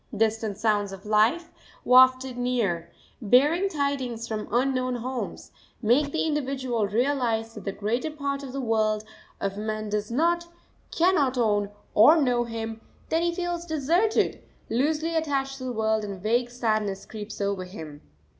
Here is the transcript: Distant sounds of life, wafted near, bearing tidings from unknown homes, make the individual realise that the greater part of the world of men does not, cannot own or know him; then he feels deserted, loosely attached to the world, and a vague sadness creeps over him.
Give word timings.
Distant 0.17 0.57
sounds 0.57 0.91
of 0.91 1.05
life, 1.05 1.51
wafted 1.85 2.35
near, 2.35 2.91
bearing 3.21 3.69
tidings 3.69 4.27
from 4.27 4.47
unknown 4.51 4.95
homes, 4.95 5.51
make 5.79 6.11
the 6.11 6.23
individual 6.23 6.87
realise 6.87 7.53
that 7.53 7.65
the 7.65 7.71
greater 7.71 8.09
part 8.09 8.41
of 8.41 8.51
the 8.51 8.59
world 8.61 9.03
of 9.39 9.57
men 9.57 9.89
does 9.89 10.09
not, 10.09 10.47
cannot 10.89 11.37
own 11.37 11.69
or 11.93 12.19
know 12.19 12.45
him; 12.45 12.81
then 13.09 13.21
he 13.21 13.31
feels 13.31 13.63
deserted, 13.63 14.41
loosely 14.71 15.15
attached 15.15 15.59
to 15.59 15.65
the 15.65 15.71
world, 15.71 16.03
and 16.03 16.13
a 16.15 16.17
vague 16.17 16.49
sadness 16.49 17.05
creeps 17.05 17.39
over 17.39 17.63
him. 17.65 18.01